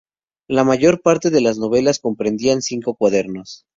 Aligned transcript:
La 0.49 0.63
mayor 0.63 1.03
parte 1.03 1.29
de 1.29 1.41
las 1.41 1.59
novelas 1.59 1.99
comprendían 1.99 2.63
cinco 2.63 2.95
cuadernos. 2.95 3.67